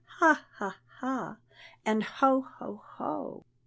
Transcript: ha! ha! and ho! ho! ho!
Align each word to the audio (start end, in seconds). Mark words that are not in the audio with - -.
ha! 0.17 0.47
ha! 0.87 1.37
and 1.85 2.01
ho! 2.03 2.41
ho! 2.57 2.81
ho! 2.95 3.45